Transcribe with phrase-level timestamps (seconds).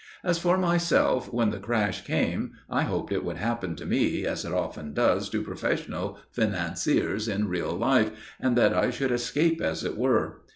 [0.23, 4.43] As for myself, when the crash came, I hoped it would happen to me as
[4.43, 8.09] it often does to professional financiers in real life,
[8.39, 10.41] and that I should escape, as it were.